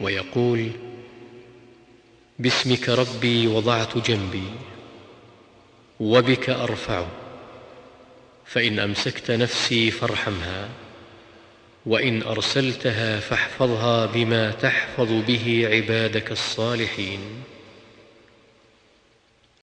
[0.00, 0.70] ويقول
[2.38, 4.50] باسمك ربي وضعت جنبي
[6.00, 7.06] وبك ارفعه
[8.44, 10.68] فإن أمسكت نفسي فارحمها
[11.86, 17.20] وإن أرسلتها فاحفظها بما تحفظ به عبادك الصالحين.